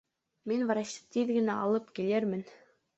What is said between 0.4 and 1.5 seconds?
Мин врачты тиҙ